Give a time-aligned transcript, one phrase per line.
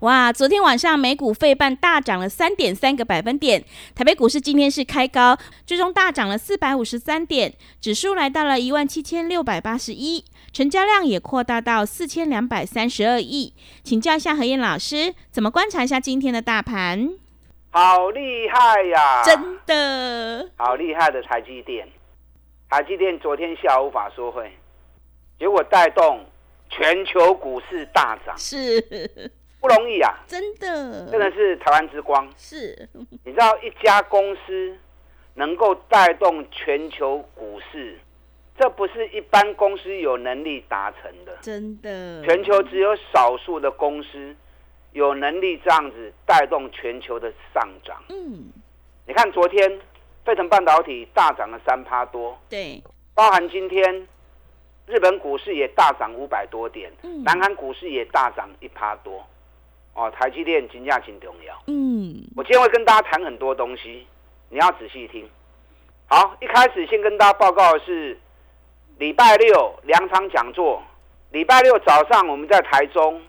[0.00, 3.62] 哇，昨天晚上美股费半大涨了三点三个百分点，
[3.94, 5.36] 台北股市今天是开高，
[5.66, 13.52] 最终大涨了四百五十三点，指数来到了一万七千六百八十一，成交量也扩大到四千两百三十二亿。
[13.82, 17.10] 请教一下何燕老师，怎么观察一下今天的大盘？
[17.70, 19.22] 好厉害呀！
[19.22, 21.86] 真的，好厉害的台积电，
[22.70, 24.50] 台积电昨天下午法说会，
[25.38, 26.24] 结果带动
[26.70, 29.30] 全球股市大涨，是。
[29.60, 32.26] 不容易啊，真的，真的是台湾之光。
[32.36, 32.88] 是，
[33.24, 34.76] 你知道一家公司
[35.34, 37.98] 能够带动全球股市，
[38.58, 41.36] 这不是一般公司有能力达成的。
[41.42, 44.34] 真的，全球只有少数的公司
[44.92, 48.02] 有能力这样子带动全球的上涨。
[48.08, 48.50] 嗯，
[49.06, 49.80] 你看昨天
[50.24, 52.82] 沸腾半导体大涨了三趴多，对，
[53.14, 54.08] 包含今天
[54.86, 56.90] 日本股市也大涨五百多点，
[57.24, 59.22] 南韩股市也大涨一趴多。
[59.94, 61.54] 哦，台积电金价挺重要。
[61.66, 64.06] 嗯，我今天会跟大家谈很多东西，
[64.48, 65.28] 你要仔细听。
[66.06, 68.18] 好，一开始先跟大家报告的是
[68.98, 70.82] 礼拜六两场讲座。
[71.30, 73.22] 礼拜六早上我们在台中，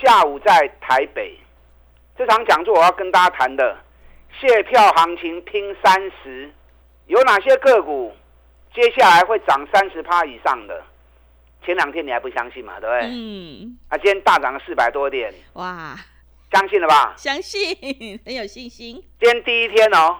[0.00, 1.36] 下午在台北。
[2.16, 3.76] 这场讲座我要跟大家谈的，
[4.40, 6.50] 卸票行情拼三十，
[7.06, 8.14] 有哪些个股
[8.74, 10.82] 接下来会涨三十趴以上的？
[11.64, 13.08] 前两天你还不相信嘛，对不对？
[13.10, 13.78] 嗯。
[13.88, 15.96] 啊，今天大涨了四百多点，哇！
[16.52, 17.14] 相信了吧？
[17.16, 19.02] 相信，很有信心。
[19.18, 20.18] 今天第一天哦，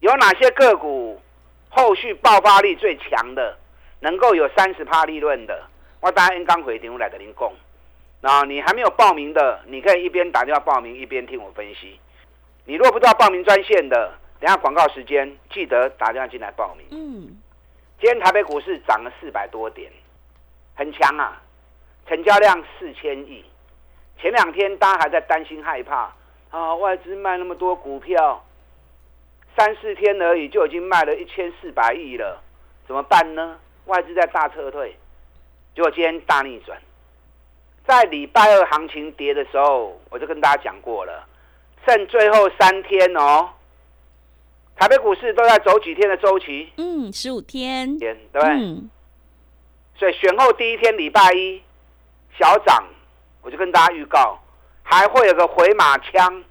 [0.00, 1.20] 有哪些个股
[1.68, 3.56] 后续爆发力最强的，
[4.00, 5.68] 能够有三十趴利润的？
[6.00, 7.52] 我当然刚回电话来的您供。
[8.20, 12.00] 然后你还没有报名的，你可以一边打电话报名，一边听我分析。
[12.64, 16.86] 你如果不知道报名专线的，等下广告时间记得打电话进来报名。
[16.90, 17.36] 嗯。
[18.00, 19.92] 今天台北股市涨了四百多点。
[20.78, 21.42] 很强啊，
[22.06, 23.44] 成交量四千亿。
[24.16, 26.14] 前两天大家还在担心害怕
[26.50, 28.44] 啊，外资卖那么多股票，
[29.56, 32.40] 三四天而已就已经卖了一千四百亿了，
[32.86, 33.58] 怎么办呢？
[33.86, 34.96] 外资在大撤退，
[35.74, 36.80] 结果今天大逆转。
[37.84, 41.26] 在礼拜二行情跌的时候，我就跟大家讲过了，
[41.84, 43.48] 剩最后三天哦，
[44.76, 46.72] 台北股市都在走几天的周期？
[46.76, 47.98] 嗯，十五天。
[47.98, 48.40] 天对。
[49.98, 51.60] 所以选后第一天礼拜一
[52.38, 52.84] 小涨，
[53.42, 54.38] 我就跟大家预告，
[54.84, 56.44] 还会有个回马枪，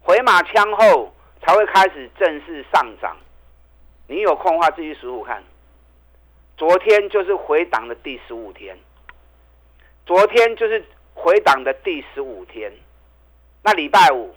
[0.00, 3.14] 回马枪后才会开始正式上涨。
[4.06, 5.44] 你有空的话自己数数看，
[6.56, 8.74] 昨天就是回档的第十五天，
[10.06, 10.82] 昨天就是
[11.12, 12.72] 回档的第十五天，
[13.62, 14.34] 那礼拜五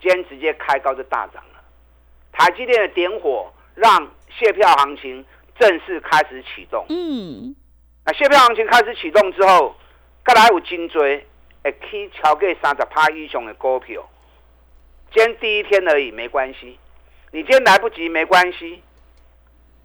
[0.00, 1.62] 今天直接开高就大涨了。
[2.32, 5.24] 台积电的点火让卸票行情
[5.56, 6.84] 正式开始启动。
[6.88, 7.54] 嗯。
[8.06, 9.74] 那卸票行情开始启动之后，
[10.26, 11.26] 再来有金追，
[11.62, 14.06] 会去超过三十趴以上的股票。
[15.10, 16.78] 今天第一天而已，没关系。
[17.30, 18.82] 你今天来不及没关系，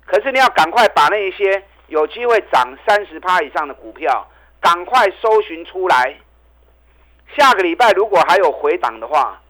[0.05, 6.15] 可是你要赶快把那一些有机会涨三十趴以上的股票，赶快搜寻出来。
[7.37, 9.41] 下个礼拜如果还有回档的话，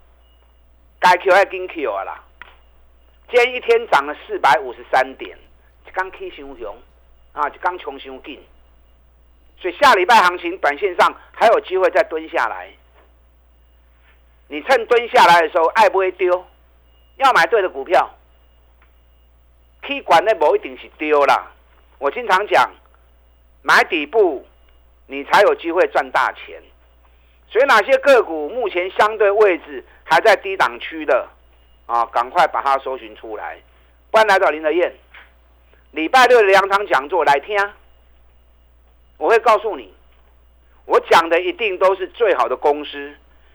[1.00, 2.24] 该 Q 还跟 Q 啊啦。
[3.32, 5.36] 今天一天涨了四百五十三点，
[5.92, 6.78] 刚 K 熊熊
[7.34, 8.40] 啊，就刚穷熊劲。
[9.62, 12.70] 所以下礼拜行情短线上还有机会再蹲下来，
[14.48, 16.46] 你趁蹲下来的时候爱不会丢，
[17.18, 18.10] 要买对的股票，
[19.82, 21.52] 可管那不一定是丢啦。
[21.98, 22.72] 我经常讲，
[23.62, 24.48] 买底部
[25.08, 26.62] 你才有机会赚大钱。
[27.50, 31.28] 所以哪些个股目前相对位置还在低档区的
[31.86, 33.58] 啊，赶快把它搜寻出来。
[34.12, 34.94] 欢迎来到林德燕，
[35.92, 37.58] 礼拜六的两场讲座来听。
[39.20, 39.94] 我会告诉你，
[40.86, 43.14] 我讲的一定都是最好的公司，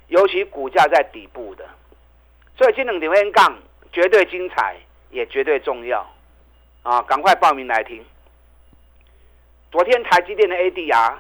[0.09, 1.67] 尤其股价在底部的，
[2.57, 3.59] 所以金冷点 N 杠
[3.91, 4.77] 绝对精彩，
[5.11, 6.07] 也绝对重要
[6.83, 7.01] 啊！
[7.03, 8.05] 赶快报名来听。
[9.73, 11.15] 昨天台积电的 ADR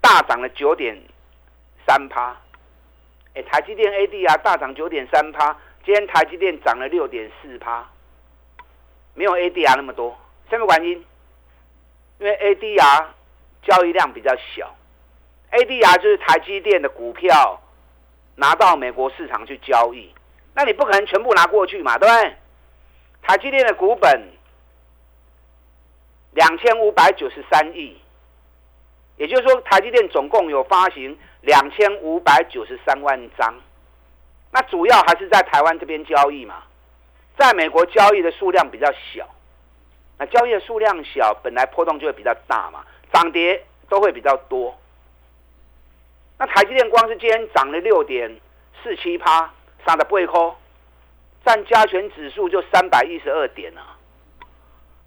[0.00, 0.98] 大涨了九点
[1.86, 2.34] 三趴，
[3.34, 5.52] 哎，台积电 ADR 大涨九点三趴，
[5.84, 7.86] 今天台积电涨了六点四趴，
[9.12, 10.18] 没有 ADR 那么多，
[10.48, 11.04] 什么原因？
[12.18, 13.04] 因为 ADR
[13.68, 14.74] 交易量比较小
[15.52, 17.60] ，ADR 就是台积电的股票
[18.36, 20.10] 拿到美国市场去交易，
[20.54, 22.34] 那你不可能全部拿过去嘛，对不对？
[23.20, 24.28] 台积电的股本
[26.32, 28.00] 两千五百九十三亿，
[29.16, 33.54] 也就是说，台积电总共有发行两千五百九十三万张，
[34.50, 36.62] 那主要还是在台湾这边交易嘛，
[37.36, 39.28] 在美国交易的数量比较小，
[40.16, 42.84] 那交易的数量小，本来波动就会比较大嘛，
[43.18, 44.78] 涨跌都会比较多。
[46.38, 48.30] 那台积电光是今天涨了六点
[48.80, 49.52] 四七趴，
[49.84, 50.54] 三的不会扣，
[51.44, 53.98] 占加权指数就三百一十二点啊。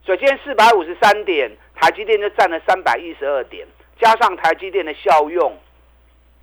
[0.03, 3.65] 所以今天四百五十三点，台积电就占了三百一十二点，
[3.97, 5.57] 加上台积电的效用，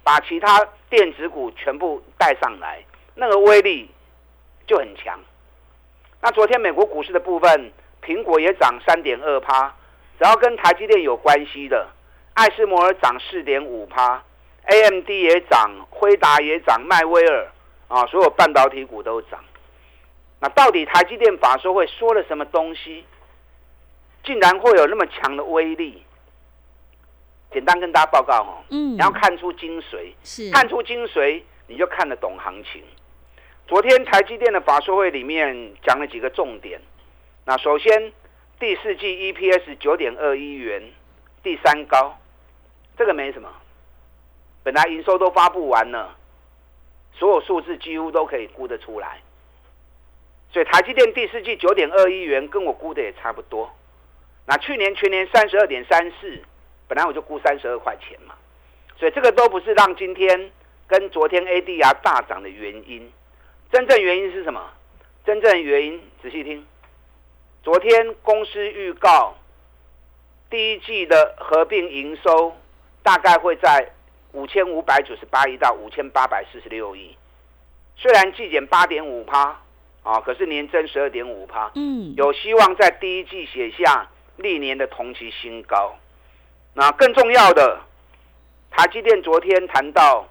[0.03, 2.83] 把其他电子股全部带上来，
[3.15, 3.91] 那个威力
[4.67, 5.21] 就很强。
[6.23, 7.71] 那昨天美国股市的部分，
[8.03, 9.75] 苹果也涨三点二趴，
[10.19, 11.89] 只要跟台积电有关系的，
[12.35, 14.23] 艾斯摩尔涨四点五趴
[14.67, 17.47] ，AMD 也涨，辉达也涨，迈威尔
[17.87, 19.39] 啊，所有半导体股都涨。
[20.41, 23.05] 那到底台积电法说会说了什么东西？
[24.25, 26.03] 竟然会有那么强的威力？
[27.51, 32.83] 简单跟大家报告哦，嗯，然后看出精髓，是看出精髓，你就看得懂行情。
[33.67, 36.81] 昨天台积电的法说会里面讲了几个重点。
[37.47, 38.13] 那首先，
[38.59, 40.83] 第四季 EPS 九点二一元，
[41.45, 42.19] 第三高，
[42.97, 43.49] 这个没什么。
[44.65, 46.17] 本来营收都发布完了，
[47.13, 49.21] 所有数字几乎都可以估得出来。
[50.51, 53.71] 所以台积电第四季九点二一元，跟我估的也差不多。
[54.45, 56.43] 那去年全年三十二点三四，
[56.89, 58.35] 本来我就估三十二块钱嘛，
[58.97, 60.51] 所以这个都不是让今天
[60.89, 63.13] 跟昨天 ADR 大涨的原因。
[63.71, 64.73] 真正原因是什么？
[65.25, 66.67] 真正原因仔细听，
[67.63, 69.37] 昨天公司预告
[70.51, 72.57] 第一季的合并营收
[73.03, 73.91] 大概会在
[74.33, 77.17] 五千五百九十八亿到五千八百四十六亿，
[77.97, 79.61] 虽然季减八点五趴
[80.03, 84.09] 啊，可是年增十二点五趴，嗯，有希望在第一季写下。
[84.41, 85.99] 历年的同期新高，
[86.73, 87.81] 那更重要的，
[88.71, 90.29] 台积电昨天谈到，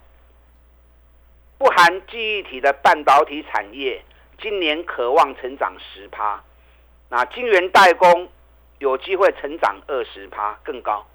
[1.57, 4.01] 不含记忆体的半导体产业，
[4.41, 6.41] 今年渴望成长十趴，
[7.09, 8.29] 那晶圆代工
[8.79, 11.05] 有机会成长二十趴更高，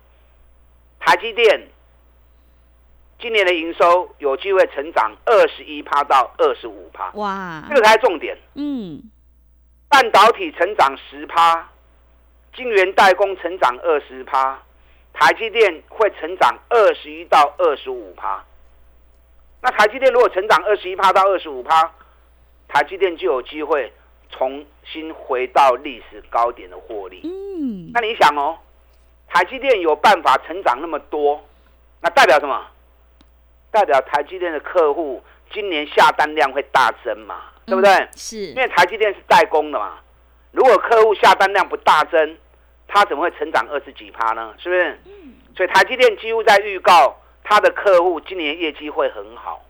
[0.99, 1.69] 台积电
[3.19, 9.03] 今年的营收有机会成长二十一趴到二十五趴，哇，这个才是重点，嗯，
[9.89, 11.69] 半导体成长十趴。
[12.55, 14.63] 晶圆代工成长二十趴，
[15.15, 18.45] 台积电会成长二十一到二十五趴。
[19.63, 21.91] 那台积电如果成长二十一趴到二十五趴，
[22.69, 23.91] 台积电就有机会
[24.33, 27.21] 重新回到历史高点的获利。
[27.23, 28.59] 嗯，那你想哦，
[29.29, 31.41] 台积电有办法成长那么多，
[32.01, 32.67] 那代表什么？
[33.71, 37.43] 代表台积电的客户今年下单量会大增嘛？
[37.65, 38.09] 对不对？
[38.17, 39.99] 是，因为台积电是代工的嘛。
[40.51, 42.37] 如果客户下单量不大增，
[42.89, 44.53] 它怎么会成长二十几趴呢？
[44.59, 44.91] 是不是？
[45.07, 47.15] 嗯所以台积电几乎在预告
[47.45, 49.63] 它的客户今年业绩会很好。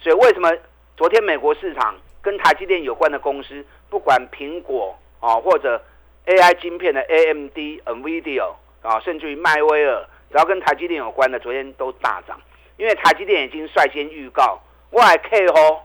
[0.00, 0.50] 所以为什么
[0.96, 5.78] 昨天美国市场跟台积电有关的公司，不管苹果啊或者
[6.24, 12.40] AI 晶片的 AMD、NVIDIA 啊，甚至于迈威尔，只要跟台积电有关的，昨天都大涨。
[12.78, 15.82] 因为台积电已经率先预告，我还可以哦，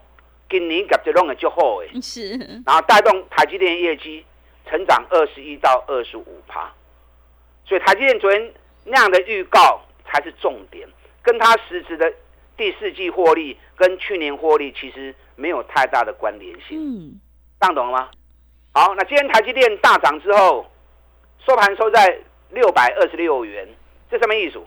[0.49, 2.01] 今年业绩弄的就好诶。
[2.01, 2.37] 是。
[2.65, 4.25] 然后带动台积电业绩。
[4.69, 6.69] 成长二十一到二十五趴，
[7.63, 8.53] 所以台积电昨天
[8.83, 10.85] 那样的预告才是重点，
[11.23, 12.11] 跟它实质的
[12.57, 16.77] 第四季获利跟去年获利其实没有太大的关联性。
[16.77, 17.21] 嗯，
[17.65, 18.09] 样懂了吗？
[18.73, 20.65] 好，那今天台积电大涨之后，
[21.45, 22.19] 收盘收在
[22.51, 23.67] 六百二十六元，
[24.11, 24.61] 这什么意思？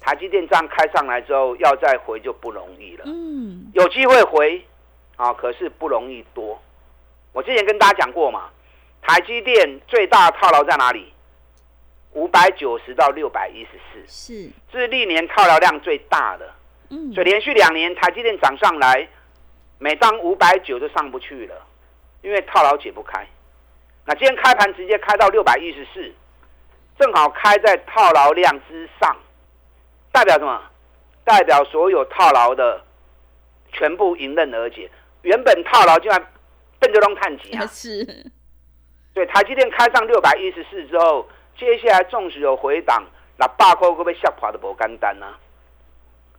[0.00, 3.04] 台积电这样开上来之后，要再回就不容易了。
[3.06, 4.62] 嗯，有机会回
[5.16, 6.60] 啊，可是不容易多。
[7.32, 8.50] 我之前跟大家讲过嘛。
[9.08, 11.12] 台积电最大套牢在哪里？
[12.14, 16.52] 五百九十到六百一十四，是，这是历年套牢量最大的。
[16.90, 19.08] 嗯，所以连续两年台积电涨上来，
[19.78, 21.54] 每当五百九就上不去了，
[22.22, 23.26] 因为套牢解不开。
[24.04, 26.12] 那今天开盘直接开到六百一十四，
[26.98, 29.16] 正好开在套牢量之上，
[30.12, 30.62] 代表什么？
[31.24, 32.80] 代表所有套牢的
[33.72, 34.88] 全部迎刃而解。
[35.22, 36.32] 原本套牢就然
[36.78, 37.66] 邓德龙探底啊！
[37.66, 38.30] 是。
[39.12, 41.26] 对，台积电开上六百一十四之后，
[41.58, 43.02] 接下来纵使有回档，
[43.38, 45.34] 那八块会被吓垮的不干单呢？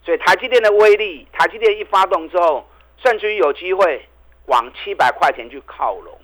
[0.05, 2.65] 所以台积电的威力，台积电一发动之后，
[3.03, 4.07] 甚至于有机会
[4.48, 6.20] 往七百块钱去靠拢。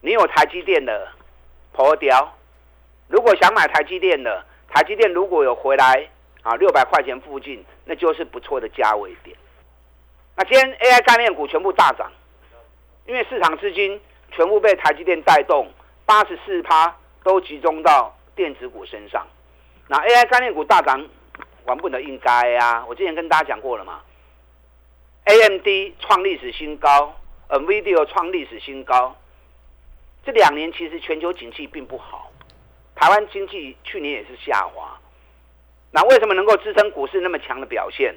[0.00, 1.08] 你有台积电的，
[1.72, 2.36] 破掉。
[3.08, 6.08] 如果想买台积电的，台积电如果有回来
[6.42, 9.36] 啊六百块钱附近，那就是不错的价位点。
[10.36, 12.10] 那今天 AI 概念股全部大涨，
[13.06, 14.00] 因为市场资金
[14.32, 15.70] 全部被台积电带动，
[16.04, 19.26] 八十四趴都集中到电子股身上。
[19.88, 21.06] 那 AI 概念股大涨，
[21.66, 22.84] 完不能应该啊！
[22.88, 24.00] 我之前跟大家讲过了嘛
[25.24, 27.14] ，AMD 创历史新高
[27.58, 29.16] ，NVIDIA 创历史新高。
[30.24, 32.32] 这两年其实全球景气并不好，
[32.94, 34.98] 台湾经济去年也是下滑。
[35.90, 38.14] 那为什么能够支撑股市那么强的表现？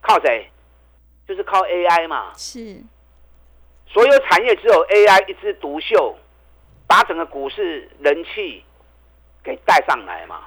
[0.00, 0.50] 靠谁？
[1.26, 2.32] 就是靠 AI 嘛。
[2.34, 2.82] 是。
[3.86, 6.16] 所有产业只有 AI 一枝独秀，
[6.86, 8.62] 把整个股市人气
[9.42, 10.46] 给带上来嘛。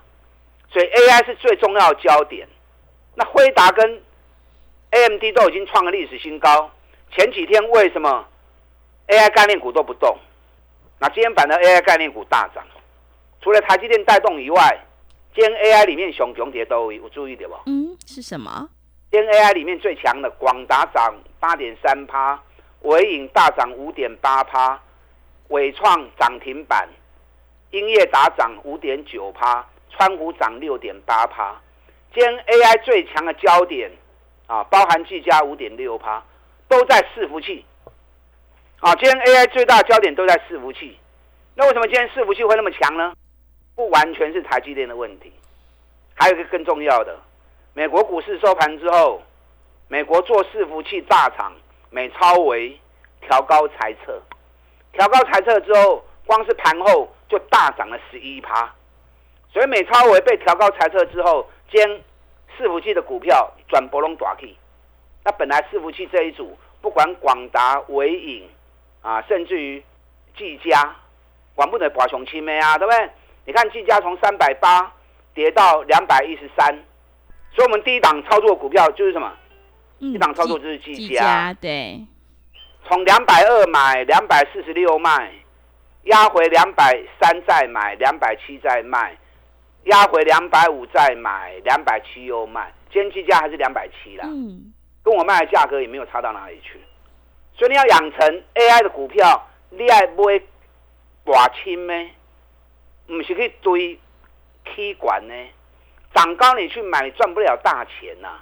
[0.70, 2.48] 所以 AI 是最重要的焦点。
[3.16, 4.02] 那辉达跟
[4.92, 6.72] AMD 都已经创了历史新高，
[7.12, 8.26] 前几天为什么
[9.08, 10.18] AI 概念股都不动？
[11.00, 12.64] 那今天版的 AI 概念股大涨，
[13.42, 14.80] 除了台积电带动以外，
[15.36, 17.56] 今天 AI 里面熊熊跌都有注意点不？
[17.66, 18.70] 嗯，是什么？
[19.12, 22.42] 今天 AI 里面最强的广达涨八点三趴，
[22.84, 24.80] 伟影大涨五点八趴，
[25.50, 26.88] 伟创涨停板，
[27.72, 31.60] 英业达涨五点九趴，川股涨六点八趴。
[32.14, 33.92] 今天 AI 最强的焦点
[34.48, 36.24] 啊，包含技嘉五点六趴，
[36.72, 37.66] 都在伺服器。
[38.80, 40.98] 啊，今天 AI 最大焦点都在伺服器，
[41.54, 43.14] 那为什么今天伺服器会那么强呢？
[43.76, 45.32] 不完全是台积电的问题，
[46.16, 47.20] 还有一个更重要的，
[47.74, 49.22] 美国股市收盘之后，
[49.90, 51.54] 美国做伺服器大厂
[51.90, 52.80] 美超维
[53.20, 54.22] 调高猜测，
[54.94, 58.74] 调高猜测之后，光是盘后就大涨了十一趴，
[59.52, 62.02] 所以美超维被调高猜测之后，今天
[62.58, 64.58] 伺服器的股票转波龙大起，
[65.24, 68.48] 那本来伺服器这一组，不管广达、伟影。
[69.04, 69.84] 啊，甚至于
[70.38, 70.96] 技嘉，
[71.56, 73.10] 管不得寡雄七妹啊，对不对？
[73.46, 74.94] 你看技嘉从三百八
[75.34, 76.72] 跌到两百一十三，
[77.52, 79.34] 所以我们第一档操作股票就是什么？
[79.98, 82.00] 一档操作就是技嘉，对。
[82.88, 85.34] 从两百二买，两百四十六卖，
[86.04, 89.18] 压回两百三再买，两百七再卖，
[89.86, 92.72] 压回两百五再买，两百七又卖。
[92.94, 94.72] 今天技嘉还是两百七啦，嗯，
[95.04, 96.80] 跟我卖的价格也没有差到哪里去。
[97.54, 100.42] 所以你要养成 AI 的股票，你爱买
[101.26, 102.12] 寡轻咩？
[103.08, 104.00] 唔是去追
[104.64, 105.34] K 管呢？
[106.14, 108.40] 涨高你去买，赚不了大钱呐。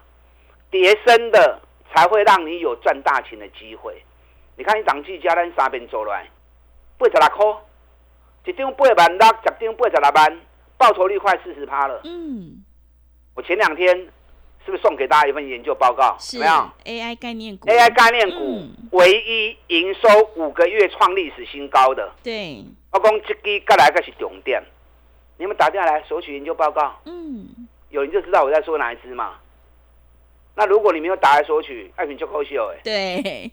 [0.69, 1.59] 跌升的
[1.91, 4.03] 才会让你有赚大钱的机会。
[4.55, 6.29] 你看，你涨绩加咱三边做来，
[6.97, 7.61] 八十六块，
[8.45, 10.41] 一张八万六，十张八十六万，
[10.77, 12.01] 报酬率快四十趴了。
[12.03, 12.63] 嗯，
[13.35, 14.09] 我前两天。
[14.69, 16.15] 是不是送给大家一份研究报告？
[16.19, 21.91] 怎么样？AI 概念股，AI 概念股唯一营收五个月创历史新高。
[21.95, 24.61] 的对，我讲这个该来个是重点。
[25.39, 27.01] 你们打电话来索取研究报告。
[27.05, 29.39] 嗯，有人就知道我在说哪一支嘛。
[30.53, 32.79] 那如果你没有打来索取，爱品就扣秀哎。
[32.83, 33.51] 对，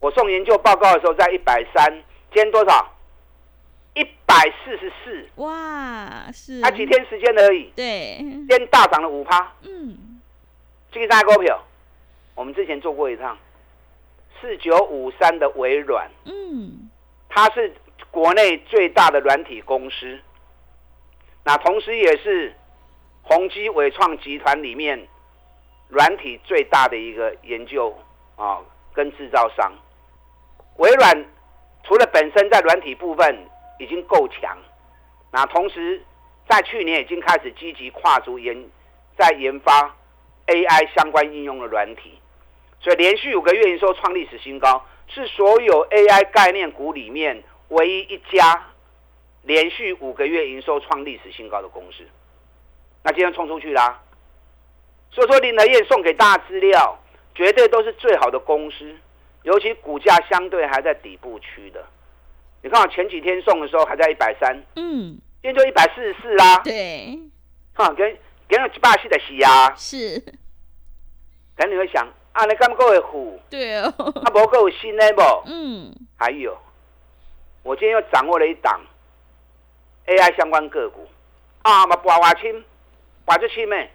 [0.00, 1.92] 我送研究报告的时候在一百三，
[2.32, 2.96] 今天多少？
[3.92, 5.28] 一百四十四。
[5.34, 6.62] 哇，是。
[6.62, 7.70] 才几天时间而已。
[7.76, 9.52] 对，今天大涨了五趴。
[9.64, 9.98] 嗯。
[10.92, 11.62] 这个股票，
[12.34, 13.38] 我们之前做过一趟，
[14.40, 16.90] 四九五三的微软，嗯，
[17.28, 17.72] 它是
[18.10, 20.18] 国内最大的软体公司，
[21.44, 22.52] 那同时也是
[23.22, 25.06] 宏基伟创集团里面
[25.88, 27.96] 软体最大的一个研究
[28.34, 28.60] 啊
[28.92, 29.72] 跟制造商。
[30.78, 31.24] 微软
[31.84, 33.38] 除了本身在软体部分
[33.78, 34.58] 已经够强，
[35.30, 36.02] 那同时
[36.48, 38.68] 在去年已经开始积极跨足研
[39.16, 39.94] 在研发。
[40.50, 42.18] AI 相关应用的软体，
[42.80, 48.66] 所以连续五个月营收创历史新高，是所有 AI 概念股里面唯一一家
[49.42, 52.04] 连续五个月营收创历史新高的公司。
[53.04, 54.02] 那今天冲出去啦，
[55.10, 56.98] 所以说林德燕送给大家资料，
[57.34, 58.94] 绝对都是最好的公司，
[59.44, 61.82] 尤其股价相对还在底部区的。
[62.62, 66.58] 你看我前几天送的时候还在一百三，嗯，今天就一百四十四啦。
[66.58, 67.18] 对，
[67.72, 68.18] 哈，跟
[68.50, 70.18] 跟一百四的洗啊，是。
[71.56, 73.38] 可能你会想，啊，你敢够会虎？
[73.48, 75.22] 对哦，啊，不够新的不？
[75.46, 76.56] 嗯，还有，
[77.62, 78.80] 我今天又掌握了一档
[80.06, 81.06] AI 相关个股，
[81.62, 82.64] 啊，嘛博华清，
[83.24, 83.90] 博这清咩？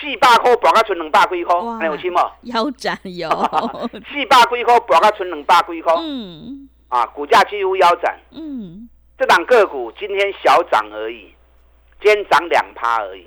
[0.00, 2.28] 四百块博到存两百几块，还有清冇？
[2.42, 3.28] 腰斩有，
[4.10, 11.32] 四百几块博到存两百几块，嗯，啊，股价几乎腰斩，嗯，这档个股今天小涨而已，
[12.02, 13.26] 今天涨两趴而已，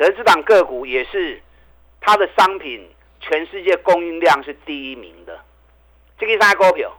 [0.00, 1.42] 可是这档个股也是。
[2.02, 2.88] 它的商品
[3.20, 5.38] 全世界供应量是第一名的，
[6.18, 6.90] 这个啥股票？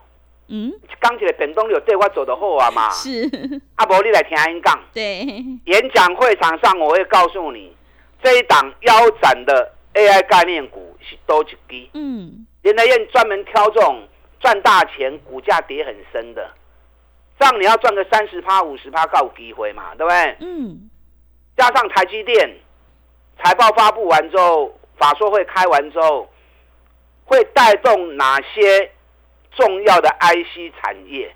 [0.47, 2.87] 嗯，刚起来本东有对我做的好啊嘛。
[2.91, 3.27] 是，
[3.73, 4.79] 啊，伯你来听因讲。
[4.93, 5.25] 对，
[5.65, 7.75] 演讲会场上我会告诉你，
[8.21, 11.89] 这一档腰斩的 AI 概念股是多一支。
[11.95, 14.07] 嗯，林德燕专门挑这种
[14.39, 16.51] 赚大钱、股价跌很深的，
[17.39, 20.37] 这样你要赚个三十趴、五十趴，够有机会嘛，对不对？
[20.41, 20.91] 嗯，
[21.57, 22.57] 加上台积电
[23.43, 26.29] 财报发布完之后，法说会开完之后，
[27.25, 28.91] 会带动哪些
[29.51, 31.33] 重要的 IC 产业？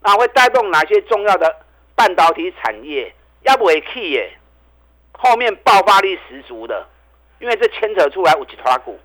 [0.00, 1.64] 那会带动哪些重要的
[1.94, 3.14] 半导体产业？
[3.42, 4.36] 要不会去耶，
[5.12, 6.86] 后面爆发力十足的，
[7.38, 8.98] 因为这牵扯出来有几团股。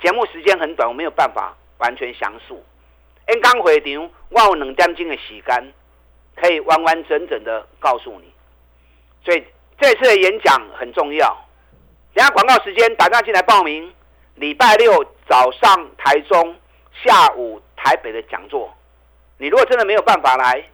[0.00, 2.64] 节目时间很短，我没有办法完全详述。
[3.28, 5.72] 因刚回场，我有两点钟的时间，
[6.34, 8.32] 可以完完整整的告诉你。
[9.24, 9.44] 所以
[9.82, 11.36] 这次的演讲很重要。
[12.14, 13.92] 等下广告时间，打电话进来报名。
[14.36, 16.56] 礼拜六早上台中，
[17.02, 18.72] 下午台北的讲座。
[19.38, 20.64] 你如果真的没有办法来，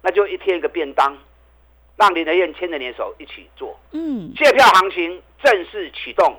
[0.00, 1.14] 那就一天一个便当，
[1.96, 3.78] 让林德燕牵着你的手一起做。
[3.92, 6.34] 嗯，借票行情正式启动。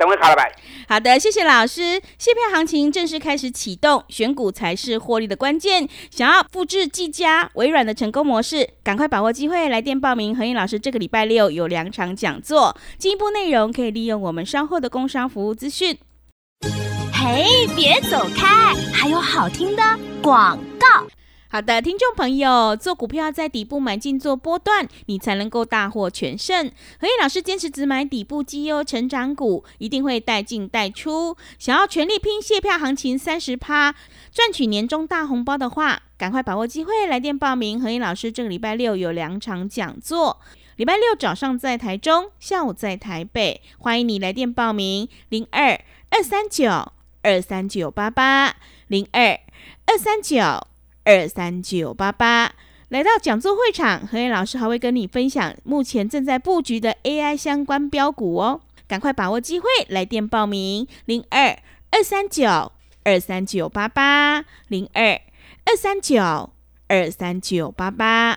[0.00, 0.50] 等会卡了白。
[0.88, 2.00] 好的，谢谢老师。
[2.18, 5.86] 卸票行情正式开始启动，选股才是获利的关键。
[6.10, 10.34] 想要复制技嘉、微软的成功模式，赶快把握机会，来电报名。
[10.34, 15.98] 何燕老师这个礼拜六有两场讲座，进一步内容可以利用我们稍后的工商服务资讯。
[17.12, 17.44] 嘿，
[17.76, 19.82] 别走开，还有好听的
[20.22, 21.06] 广告。
[21.52, 26.70] 好的，听众朋友，做股票在底部买进做波段，你才能够大获全胜。
[27.00, 31.36] 何燕老师坚持只买底部绩优成长股，一定会带进带出。
[31.58, 33.92] 想要全力拼卸票行情三十趴，
[34.30, 37.80] 赚取年终大红包的话，赶快把握机会来电报名。
[37.80, 40.40] 何燕老师这个礼拜六有两场讲座，
[40.76, 45.80] 礼拜六早上在台中，下午在台北，欢迎你来电报名：零二
[46.10, 46.70] 二三九
[47.22, 48.54] 二三九八八
[48.86, 49.40] 零二
[49.86, 50.69] 二三九。
[51.04, 52.52] 二三九八八，
[52.88, 61.58] 来到讲座会场，何燕老师还会跟你分享目前正在布局的 AI 相关标股哦，赶快把握机会，来电报名零二
[61.90, 62.72] 二三九
[63.04, 65.20] 二三九八八零二
[65.64, 66.50] 二三九
[66.88, 68.36] 二三九八八。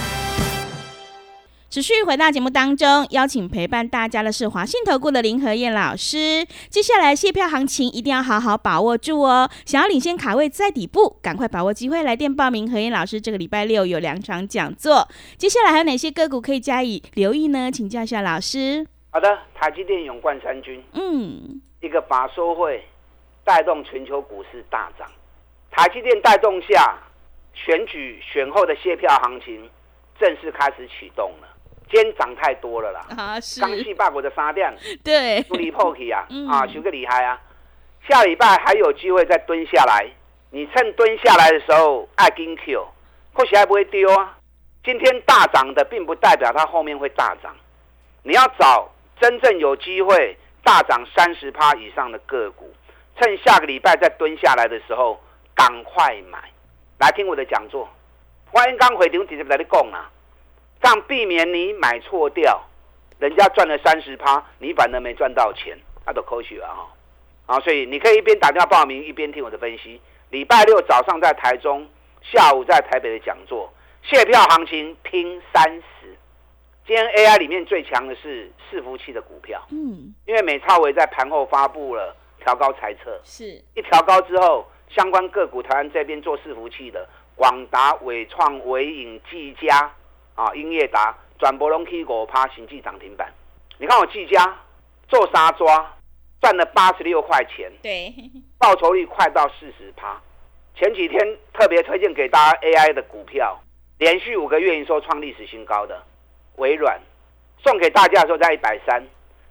[1.71, 6.45] 持续回到节目当中，邀请陪伴大家的是华信投顾的林和燕老师。
[6.69, 9.49] 接下来卸票行情一定要好好把握住哦！
[9.65, 12.69] 想要领先卡位在底部，赶快把握机会来电报名。
[12.69, 15.07] 何燕老师这个礼拜六有两场讲座，
[15.37, 17.71] 接下来还有哪些个股可以加以留意呢？
[17.71, 18.85] 请教一下老师。
[19.11, 22.83] 好的，台积电、勇冠三军，嗯，一个法说会
[23.45, 25.09] 带动全球股市大涨，
[25.71, 26.97] 台积电带动下，
[27.53, 29.69] 选举选后的卸票行情
[30.19, 31.47] 正式开始启动了。
[31.91, 33.05] 今天涨太多了啦！
[33.17, 34.73] 啊，是刚去霸国的沙量，
[35.03, 36.25] 对，不离破起啊！
[36.29, 37.37] 嗯啊，修个厉害啊！
[38.07, 40.09] 下礼拜还有机会再蹲下来，
[40.51, 42.87] 你趁蹲下来的时候爱跟 Q，
[43.33, 44.37] 或许还不会丢啊。
[44.85, 47.53] 今天大涨的，并不代表它后面会大涨。
[48.23, 52.73] 你要找真正有机会大涨三十趴以上的个股，
[53.19, 55.21] 趁下个礼拜再蹲下来的时候，
[55.53, 56.39] 赶快买。
[56.99, 57.89] 来听我的讲座，
[58.49, 60.09] 欢迎刚回场直接来你讲啊！
[60.81, 62.59] 这样避免你买错掉，
[63.19, 67.55] 人家赚了三十趴，你反而没赚到钱，那都科学啊哈！
[67.55, 70.01] 啊，所以你可以一边打电话报名，一边听我的分析。
[70.29, 71.87] 礼拜六早上在台中，
[72.21, 76.17] 下午在台北的讲座，卸票行情拼三十。
[76.87, 89.93] 今天 AI 里面最强的是伺服器的股票，嗯，因为美超伟在盘后发布了调高猜测，是一调高之后，相关个股台湾这边做伺服器的，广达、伟创、伟影、技嘉。
[90.35, 93.31] 啊，英业达转博龙 K 五趴，行迹涨停板。
[93.77, 94.59] 你看我技嘉
[95.07, 95.93] 做沙抓
[96.39, 98.13] 赚了八十六块钱，对，
[98.57, 100.21] 报酬率快到四十趴。
[100.75, 101.19] 前几天
[101.53, 103.59] 特别推荐给大家 AI 的股票，
[103.97, 106.01] 连续五个月营收创历史新高的
[106.55, 106.99] 微软，
[107.63, 109.03] 送给大家的时候在一百三，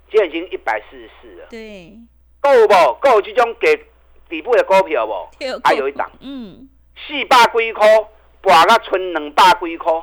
[0.09, 1.47] 现在已经一百四十四了。
[1.49, 1.93] 对，
[2.41, 3.21] 够不够？
[3.21, 3.85] 这种给
[4.27, 5.13] 底部的股票不？
[5.63, 7.87] 还有一档，嗯，四百几块，
[8.41, 9.93] 博到剩两百几块。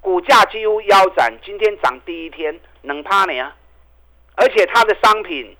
[0.00, 3.54] 股价几乎腰斩，今天涨第一天能趴你啊！
[4.36, 5.56] 而且它的商品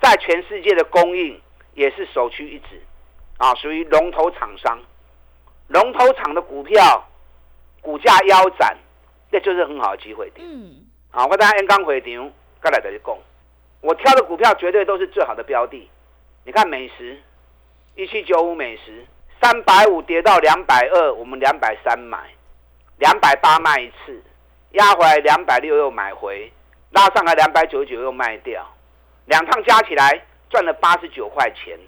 [0.00, 1.40] 在全世界的供应
[1.74, 2.80] 也是首屈一指，
[3.38, 4.78] 啊，属于龙头厂商。
[5.68, 7.08] 龙头厂的股票
[7.80, 8.76] 股价腰斩，
[9.30, 10.46] 那就是很好的机会点。
[10.48, 13.16] 嗯，啊，我等下 N 刚回场，该来的就讲，
[13.80, 15.88] 我挑的股票绝对都是最好的标的。
[16.44, 17.20] 你看美食，
[17.94, 19.04] 一七九五美食，
[19.40, 22.18] 三百五跌到两百二，我们两百三买，
[23.00, 24.22] 两百八卖一次，
[24.72, 26.52] 压回来两百六又买回，
[26.90, 28.62] 拉上来两百九十九又卖掉，
[29.24, 31.78] 两趟加起来赚了八十九块钱，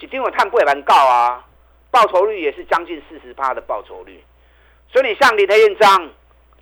[0.00, 1.42] 一定有探不也蛮高啊，
[1.90, 4.22] 报酬率也是将近四十趴的报酬率。
[4.92, 6.10] 所以你像林德燕章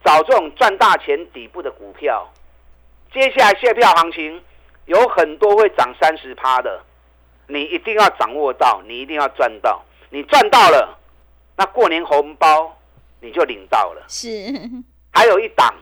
[0.04, 2.32] 找这种赚大钱底部的股票，
[3.12, 4.40] 接下来卸票行情
[4.84, 6.80] 有很多会涨三十趴的，
[7.48, 10.96] 你一定要掌握到，你一定要赚到，你赚到了，
[11.56, 12.77] 那过年红包
[13.20, 14.04] 你就领到了。
[14.08, 14.28] 是，
[15.12, 15.74] 还有一档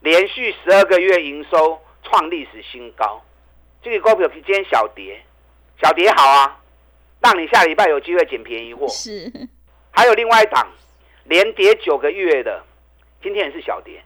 [0.00, 3.22] 连续十二个月营收创历史新高，
[3.82, 5.20] 这个股票今天小跌，
[5.82, 6.60] 小跌好啊，
[7.20, 8.86] 让你下礼拜有机会捡便宜货。
[8.88, 9.32] 是，
[9.90, 10.66] 还有另外一档
[11.24, 12.62] 连跌九个月的，
[13.22, 14.02] 今天也是小跌，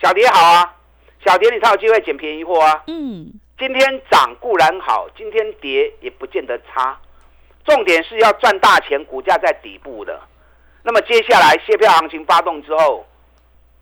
[0.00, 0.76] 小跌好啊，
[1.24, 2.82] 小跌你才有机会捡便宜货啊。
[2.86, 7.00] 嗯，今天涨固然好，今天跌也不见得差，
[7.64, 10.20] 重点是要赚大钱，股价在底部的。
[10.82, 13.06] 那么接下来卸票行情发动之后，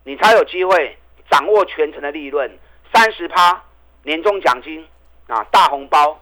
[0.03, 0.97] 你才有机会
[1.29, 2.59] 掌握全程的利润，
[2.93, 3.63] 三十趴
[4.03, 4.87] 年终奖金
[5.27, 6.19] 啊，大红包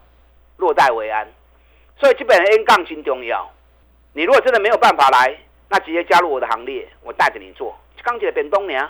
[0.57, 1.27] 落袋为安。
[1.99, 3.49] 所以基本上 N 杠金重要。
[4.13, 5.37] 你如果真的没有办法来，
[5.67, 7.77] 那直接加入我的行列，我带着你做。
[8.01, 8.89] 钢铁变东年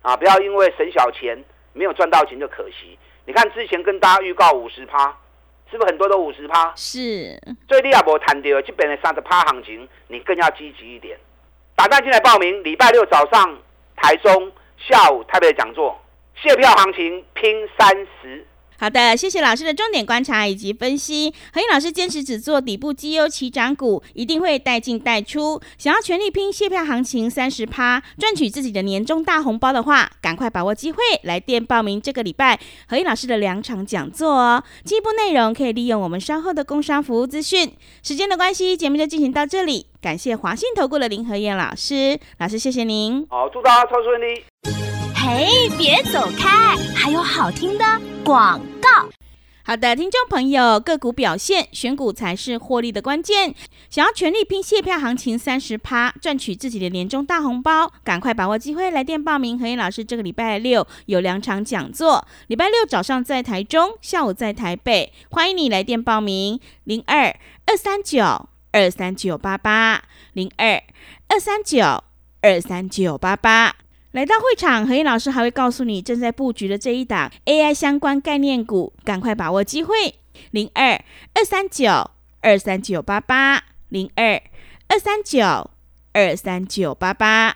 [0.00, 2.98] 啊，不要因为省小钱没有赚到钱就可惜。
[3.26, 5.14] 你看之前跟大家预告五十趴，
[5.70, 6.72] 是不是很多都五十趴？
[6.76, 11.18] 是，所以你也无谈到这边的三十趴行情，你更要积极一点。
[11.76, 13.58] 打算进来报名，礼拜六早上
[13.96, 16.00] 台中，下午台北的讲座，
[16.34, 17.88] 卸票行情拼三
[18.22, 18.46] 十。
[18.80, 21.34] 好的，谢谢老师的重点观察以及分析。
[21.52, 25.60] 何燕老师坚持只做底部绩优起涨股，一定会带进带出。
[25.76, 34.62] 想要全力拼卸票行情三十趴，赚取自己的年终大红包的话，赶快把握机会来电报名这个礼拜何燕老师的两场讲座哦。
[34.84, 37.72] 进一步内容可以利用我们稍后的工商服务资讯。
[38.04, 39.86] 时间的关系，节目就进行到这里。
[40.00, 43.26] 感谢华信投顾的林何燕老师，老师谢谢您。
[43.28, 44.47] 好，祝大家超顺利。
[45.30, 47.84] 哎，别走开，还有好听的
[48.24, 48.88] 广告。
[49.62, 53.54] 好的，听众朋友，个股表现，选股才是获利的关键。
[53.90, 59.58] 想要全力拼卸票行情三十趴，赚取自己的年终大红包，赶快把握机会来电报名。
[59.58, 67.36] 何燕老师这个礼拜六有两场讲座，礼拜六早上在台中，下午在台北，欢迎你来电报名：零二
[67.66, 70.82] 二三九二三九八八零二
[71.28, 72.02] 二三九
[72.40, 73.76] 二三九八八。
[74.12, 79.94] 来到会场，何燕老师还会告诉你正在布局的这一档 AI 相关概念股，赶快把握机会。
[80.50, 80.92] 零二
[81.34, 84.40] 二三九二三九八八零二
[84.88, 85.70] 二三九
[86.14, 87.54] 二三九八八。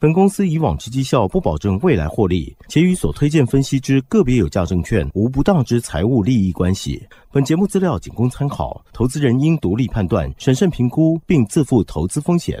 [0.00, 7.00] 本公司以往之绩效不保证未来获利，且与所推荐分析之个别有价证券无不当之财务利益关系。
[7.30, 12.60] 本节目资料仅供参考，投资人应独立判断、审慎评估，并自负投资风险。